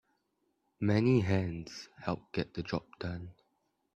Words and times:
Many 0.79 1.19
hands 1.19 1.87
help 1.99 2.31
get 2.31 2.55
the 2.55 2.63
job 2.63 2.85
done. 2.99 3.35